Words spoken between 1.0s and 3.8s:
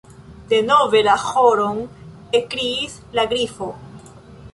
la ĥoron," ekkriis la Grifo.